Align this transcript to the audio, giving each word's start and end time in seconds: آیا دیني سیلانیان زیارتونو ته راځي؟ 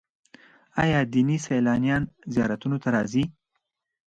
آیا 0.83 0.99
دیني 1.13 1.37
سیلانیان 1.45 2.03
زیارتونو 2.33 2.77
ته 2.83 2.89
راځي؟ 2.95 3.23